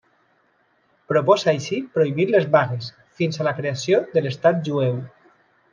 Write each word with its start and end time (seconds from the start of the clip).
Proposa 1.11 1.51
així 1.53 1.81
prohibir 1.97 2.25
les 2.31 2.49
vagues, 2.57 2.89
fins 3.21 3.39
a 3.43 3.49
la 3.49 3.57
creació 3.61 4.05
de 4.17 4.27
l'Estat 4.29 4.65
Jueu. 4.71 5.01